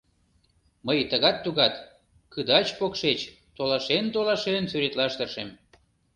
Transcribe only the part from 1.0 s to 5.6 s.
тыгат-тугат, кыдач-покшеч, толашен-толашен сӱретлаш тыршем.